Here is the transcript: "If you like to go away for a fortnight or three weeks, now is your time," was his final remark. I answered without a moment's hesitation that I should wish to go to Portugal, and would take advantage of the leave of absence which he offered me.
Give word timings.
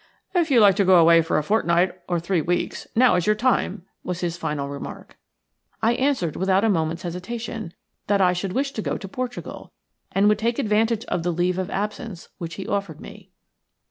"If 0.33 0.49
you 0.49 0.61
like 0.61 0.75
to 0.77 0.83
go 0.83 0.95
away 0.97 1.21
for 1.21 1.37
a 1.37 1.43
fortnight 1.43 1.91
or 2.09 2.19
three 2.19 2.41
weeks, 2.41 2.87
now 2.95 3.13
is 3.17 3.27
your 3.27 3.35
time," 3.35 3.85
was 4.03 4.21
his 4.21 4.35
final 4.35 4.67
remark. 4.67 5.15
I 5.83 5.93
answered 5.93 6.35
without 6.35 6.63
a 6.63 6.69
moment's 6.69 7.03
hesitation 7.03 7.71
that 8.07 8.19
I 8.19 8.33
should 8.33 8.53
wish 8.53 8.71
to 8.71 8.81
go 8.81 8.97
to 8.97 9.07
Portugal, 9.07 9.71
and 10.11 10.27
would 10.27 10.39
take 10.39 10.57
advantage 10.57 11.05
of 11.05 11.21
the 11.21 11.31
leave 11.31 11.59
of 11.59 11.69
absence 11.69 12.29
which 12.39 12.55
he 12.55 12.67
offered 12.67 12.99
me. 12.99 13.29